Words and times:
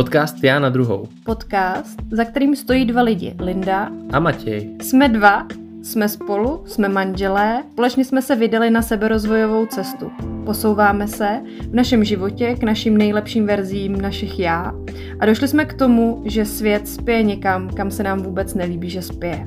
Podcast 0.00 0.44
Já 0.44 0.58
na 0.58 0.68
druhou. 0.68 1.08
Podcast, 1.24 1.96
za 2.10 2.24
kterým 2.24 2.56
stojí 2.56 2.84
dva 2.84 3.02
lidi, 3.02 3.34
Linda 3.38 3.90
A 4.12 4.20
Matěj. 4.20 4.76
Jsme 4.82 5.08
dva, 5.08 5.46
jsme 5.82 6.08
spolu, 6.08 6.62
jsme 6.66 6.88
manželé, 6.88 7.62
společně 7.72 8.04
jsme 8.04 8.22
se 8.22 8.36
vydali 8.36 8.70
na 8.70 8.82
seberozvojovou 8.82 9.66
cestu. 9.66 10.10
Posouváme 10.44 11.08
se 11.08 11.40
v 11.70 11.74
našem 11.74 12.04
životě 12.04 12.54
k 12.54 12.62
našim 12.62 12.96
nejlepším 12.96 13.46
verzím 13.46 14.00
našich 14.00 14.38
já 14.38 14.74
a 15.20 15.26
došli 15.26 15.48
jsme 15.48 15.64
k 15.64 15.74
tomu, 15.74 16.22
že 16.24 16.44
svět 16.44 16.88
spěje 16.88 17.22
někam, 17.22 17.68
kam 17.68 17.90
se 17.90 18.02
nám 18.02 18.22
vůbec 18.22 18.54
nelíbí, 18.54 18.90
že 18.90 19.02
spěje. 19.02 19.46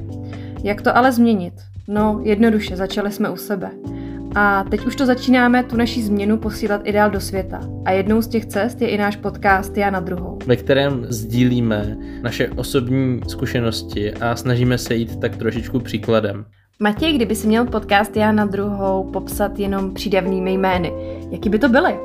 Jak 0.63 0.81
to 0.81 0.97
ale 0.97 1.11
změnit? 1.11 1.53
No, 1.87 2.19
jednoduše, 2.23 2.75
začali 2.75 3.11
jsme 3.11 3.29
u 3.29 3.35
sebe. 3.35 3.71
A 4.35 4.63
teď 4.63 4.85
už 4.85 4.95
to 4.95 5.05
začínáme 5.05 5.63
tu 5.63 5.77
naší 5.77 6.03
změnu 6.03 6.37
posílat 6.37 6.81
i 6.83 6.91
dál 6.91 7.11
do 7.11 7.19
světa. 7.19 7.59
A 7.85 7.91
jednou 7.91 8.21
z 8.21 8.27
těch 8.27 8.45
cest 8.45 8.81
je 8.81 8.89
i 8.89 8.97
náš 8.97 9.15
podcast 9.15 9.77
Já 9.77 9.89
na 9.89 9.99
druhou. 9.99 10.32
Ve 10.45 10.55
kterém 10.55 11.05
sdílíme 11.09 11.97
naše 12.21 12.49
osobní 12.49 13.21
zkušenosti 13.27 14.13
a 14.13 14.35
snažíme 14.35 14.77
se 14.77 14.95
jít 14.95 15.19
tak 15.19 15.37
trošičku 15.37 15.79
příkladem. 15.79 16.45
Matěj, 16.79 17.13
kdyby 17.13 17.35
si 17.35 17.47
měl 17.47 17.65
podcast 17.65 18.17
Já 18.17 18.31
na 18.31 18.45
druhou 18.45 19.09
popsat 19.13 19.59
jenom 19.59 19.93
přídavnými 19.93 20.53
jmény, 20.53 20.93
jaký 21.31 21.49
by 21.49 21.59
to 21.59 21.69
byly? 21.69 21.95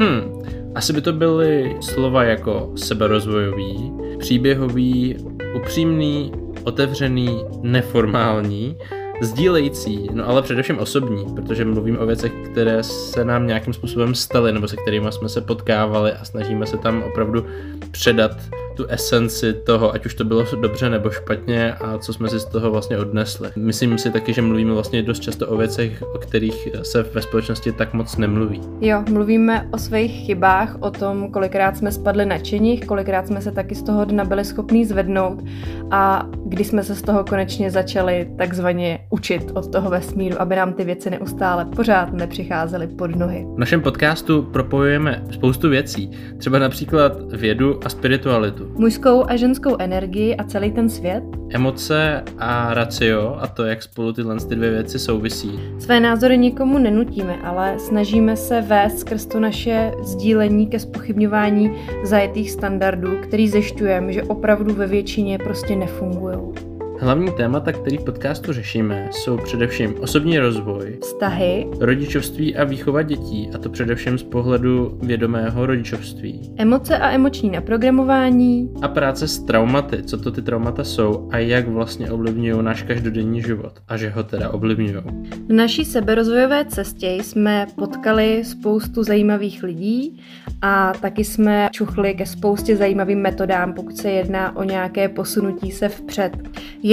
Hm, 0.00 0.42
asi 0.74 0.92
by 0.92 1.00
to 1.00 1.12
byly 1.12 1.76
slova 1.80 2.24
jako 2.24 2.72
seberozvojový, 2.76 3.92
příběhový, 4.18 5.16
upřímný, 5.56 6.32
otevřený, 6.64 7.44
neformální, 7.62 8.76
sdílející, 9.20 10.08
no 10.12 10.28
ale 10.28 10.42
především 10.42 10.78
osobní, 10.78 11.34
protože 11.34 11.64
mluvím 11.64 11.98
o 11.98 12.06
věcech, 12.06 12.32
které 12.52 12.82
se 12.82 13.24
nám 13.24 13.46
nějakým 13.46 13.72
způsobem 13.72 14.14
staly, 14.14 14.52
nebo 14.52 14.68
se 14.68 14.76
kterými 14.76 15.12
jsme 15.12 15.28
se 15.28 15.40
potkávali 15.40 16.12
a 16.12 16.24
snažíme 16.24 16.66
se 16.66 16.76
tam 16.76 17.02
opravdu 17.02 17.46
předat 17.90 18.36
tu 18.74 18.86
esenci 18.86 19.52
toho, 19.52 19.94
ať 19.94 20.06
už 20.06 20.14
to 20.14 20.24
bylo 20.24 20.44
dobře 20.60 20.90
nebo 20.90 21.10
špatně 21.10 21.74
a 21.74 21.98
co 21.98 22.12
jsme 22.12 22.28
si 22.28 22.40
z 22.40 22.44
toho 22.44 22.70
vlastně 22.70 22.98
odnesli. 22.98 23.48
Myslím 23.56 23.98
si 23.98 24.10
taky, 24.10 24.32
že 24.32 24.42
mluvíme 24.42 24.72
vlastně 24.72 25.02
dost 25.02 25.20
často 25.20 25.48
o 25.48 25.56
věcech, 25.56 26.02
o 26.14 26.18
kterých 26.18 26.68
se 26.82 27.02
ve 27.02 27.22
společnosti 27.22 27.72
tak 27.72 27.94
moc 27.94 28.16
nemluví. 28.16 28.60
Jo, 28.80 29.02
mluvíme 29.10 29.68
o 29.72 29.78
svých 29.78 30.26
chybách, 30.26 30.76
o 30.80 30.90
tom, 30.90 31.30
kolikrát 31.30 31.76
jsme 31.76 31.92
spadli 31.92 32.26
na 32.26 32.38
činích, 32.38 32.86
kolikrát 32.86 33.26
jsme 33.26 33.40
se 33.40 33.52
taky 33.52 33.74
z 33.74 33.82
toho 33.82 34.04
dna 34.04 34.24
byli 34.24 34.44
schopní 34.44 34.84
zvednout 34.84 35.44
a 35.90 36.26
kdy 36.46 36.64
jsme 36.64 36.82
se 36.82 36.94
z 36.94 37.02
toho 37.02 37.24
konečně 37.24 37.70
začali 37.70 38.30
takzvaně 38.38 39.06
učit 39.10 39.50
od 39.54 39.72
toho 39.72 39.90
vesmíru, 39.90 40.40
aby 40.40 40.56
nám 40.56 40.72
ty 40.72 40.84
věci 40.84 41.10
neustále 41.10 41.64
pořád 41.64 42.12
nepřicházely 42.12 42.86
pod 42.86 43.16
nohy. 43.16 43.46
V 43.54 43.58
našem 43.58 43.80
podcastu 43.80 44.42
propojujeme 44.42 45.24
spoustu 45.30 45.68
věcí, 45.68 46.10
třeba 46.38 46.58
například 46.58 47.32
vědu 47.32 47.80
a 47.84 47.88
spiritualitu, 47.88 48.63
Mužskou 48.76 49.24
a 49.28 49.36
ženskou 49.36 49.76
energii 49.78 50.36
a 50.36 50.44
celý 50.44 50.72
ten 50.72 50.88
svět, 50.88 51.24
emoce 51.54 52.22
a 52.38 52.74
racio 52.74 53.36
a 53.40 53.46
to, 53.46 53.64
jak 53.64 53.82
spolu 53.82 54.12
tyhle 54.12 54.36
ty 54.36 54.54
dvě 54.54 54.70
věci 54.70 54.98
souvisí. 54.98 55.60
Své 55.78 56.00
názory 56.00 56.38
nikomu 56.38 56.78
nenutíme, 56.78 57.36
ale 57.44 57.78
snažíme 57.78 58.36
se 58.36 58.60
vést 58.60 58.98
skrz 58.98 59.26
to 59.26 59.40
naše 59.40 59.92
sdílení 60.02 60.66
ke 60.66 60.78
spochybňování 60.78 61.72
zajetých 62.04 62.50
standardů, 62.50 63.10
který 63.22 63.48
zjišťujeme, 63.48 64.12
že 64.12 64.22
opravdu 64.22 64.74
ve 64.74 64.86
většině 64.86 65.38
prostě 65.38 65.76
nefungují. 65.76 66.73
Hlavní 67.04 67.32
témata, 67.32 67.72
který 67.72 67.98
v 67.98 68.04
podcastu 68.04 68.52
řešíme, 68.52 69.08
jsou 69.12 69.36
především 69.36 69.94
osobní 70.00 70.38
rozvoj, 70.38 70.98
Vztahy, 71.02 71.66
rodičovství 71.80 72.56
a 72.56 72.64
výchova 72.64 73.02
dětí, 73.02 73.50
a 73.54 73.58
to 73.58 73.68
především 73.68 74.18
z 74.18 74.22
pohledu 74.22 74.98
vědomého 75.02 75.66
rodičovství. 75.66 76.54
emoce 76.56 76.98
a 76.98 77.10
emoční 77.10 77.50
naprogramování, 77.50 78.70
A 78.82 78.88
práce 78.88 79.28
s 79.28 79.38
traumaty, 79.38 80.02
co 80.02 80.18
to 80.18 80.30
ty 80.30 80.42
traumata 80.42 80.84
jsou 80.84 81.28
a 81.32 81.38
jak 81.38 81.68
vlastně 81.68 82.10
ovlivňují 82.10 82.62
náš 82.62 82.82
každodenní 82.82 83.42
život 83.42 83.72
a 83.88 83.96
že 83.96 84.10
ho 84.10 84.22
teda 84.22 84.50
ovlivňují. 84.50 85.02
V 85.48 85.52
naší 85.52 85.84
seberozvojové 85.84 86.64
cestě 86.64 87.08
jsme 87.10 87.66
potkali 87.76 88.44
spoustu 88.44 89.02
zajímavých 89.02 89.62
lidí 89.62 90.22
a 90.62 90.92
taky 91.00 91.24
jsme 91.24 91.68
čuchli 91.72 92.14
ke 92.14 92.26
spoustě 92.26 92.76
zajímavým 92.76 93.18
metodám, 93.18 93.72
pokud 93.72 93.96
se 93.96 94.10
jedná 94.10 94.56
o 94.56 94.62
nějaké 94.62 95.08
posunutí 95.08 95.70
se 95.70 95.88
vpřed. 95.88 96.32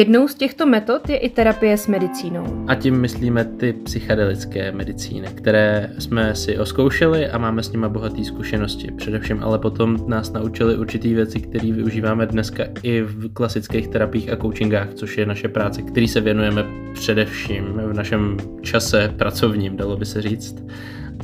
Jednou 0.01 0.27
z 0.27 0.35
těchto 0.35 0.65
metod 0.65 1.09
je 1.09 1.17
i 1.17 1.29
terapie 1.29 1.77
s 1.77 1.87
medicínou. 1.87 2.65
A 2.67 2.75
tím 2.75 3.01
myslíme 3.01 3.45
ty 3.45 3.73
psychedelické 3.73 4.71
medicíny, 4.71 5.27
které 5.27 5.89
jsme 5.99 6.35
si 6.35 6.57
oskoušeli 6.57 7.27
a 7.27 7.37
máme 7.37 7.63
s 7.63 7.71
nimi 7.71 7.85
bohaté 7.89 8.23
zkušenosti. 8.23 8.91
Především 8.91 9.43
ale 9.43 9.59
potom 9.59 9.97
nás 10.07 10.31
naučili 10.31 10.77
určitý 10.77 11.13
věci, 11.13 11.39
které 11.39 11.71
využíváme 11.71 12.25
dneska 12.25 12.63
i 12.83 13.01
v 13.01 13.33
klasických 13.33 13.87
terapiích 13.87 14.29
a 14.29 14.35
coachingách, 14.35 14.93
což 14.93 15.17
je 15.17 15.25
naše 15.25 15.47
práce, 15.47 15.81
který 15.81 16.07
se 16.07 16.21
věnujeme 16.21 16.65
především 16.93 17.63
v 17.65 17.93
našem 17.93 18.37
čase 18.61 19.13
pracovním, 19.17 19.77
dalo 19.77 19.97
by 19.97 20.05
se 20.05 20.21
říct. 20.21 20.63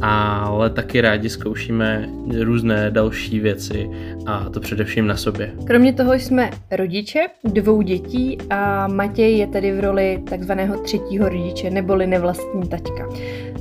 Ale 0.01 0.69
taky 0.69 1.01
rádi 1.01 1.29
zkoušíme 1.29 2.09
různé 2.43 2.91
další 2.91 3.39
věci 3.39 3.89
a 4.25 4.49
to 4.49 4.59
především 4.59 5.07
na 5.07 5.17
sobě. 5.17 5.51
Kromě 5.63 5.93
toho 5.93 6.13
jsme 6.13 6.49
rodiče 6.71 7.19
dvou 7.43 7.81
dětí 7.81 8.37
a 8.49 8.87
Matěj 8.87 9.37
je 9.37 9.47
tedy 9.47 9.71
v 9.71 9.79
roli 9.79 10.23
takzvaného 10.29 10.77
třetího 10.77 11.29
rodiče 11.29 11.69
neboli 11.69 12.07
nevlastní 12.07 12.69
taťka. 12.69 13.09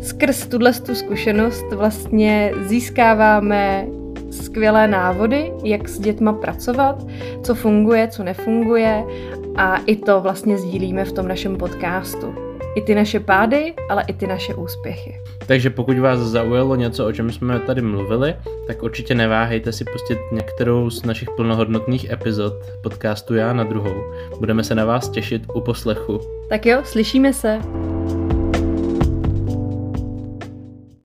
Skrz 0.03 0.47
tuhle 0.47 0.73
tu 0.73 0.95
zkušenost 0.95 1.73
vlastně 1.73 2.53
získáváme 2.67 3.87
skvělé 4.31 4.89
návody, 4.89 5.53
jak 5.65 5.89
s 5.89 5.99
dětma 5.99 6.33
pracovat, 6.33 7.07
co 7.43 7.55
funguje, 7.55 8.09
co 8.09 8.25
nefunguje 8.25 9.05
a 9.57 9.77
i 9.77 9.97
to 9.97 10.21
vlastně 10.21 10.59
sdílíme 10.59 11.05
v 11.05 11.13
tom 11.13 11.29
našem 11.29 11.57
podcastu. 11.57 12.35
I 12.77 12.81
ty 12.81 12.95
naše 12.95 13.21
pády, 13.21 13.75
ale 13.89 14.05
i 14.09 14.13
ty 14.13 14.27
naše 14.27 14.55
úspěchy. 14.55 15.21
Takže 15.47 15.71
pokud 15.71 15.99
vás 15.99 16.19
zaujalo 16.19 16.77
něco, 16.77 17.07
o 17.07 17.13
čem 17.13 17.33
jsme 17.33 17.61
tady 17.61 17.83
mluvili, 17.83 18.35
tak 18.67 18.83
určitě 18.83 19.15
neváhejte 19.15 19.73
si 19.73 19.85
pustit 19.85 20.19
některou 20.33 20.91
z 20.91 21.03
našich 21.03 21.29
plnohodnotných 21.37 22.11
epizod 22.11 22.53
podcastu 22.83 23.35
Já 23.35 23.53
na 23.53 23.65
druhou. 23.65 24.05
Budeme 24.39 24.65
se 24.65 24.75
na 24.75 24.85
vás 24.85 25.09
těšit 25.09 25.43
u 25.55 25.61
poslechu. 25.61 26.21
Tak 26.49 26.67
jo, 26.67 26.81
slyšíme 26.85 27.33
se. 27.33 27.59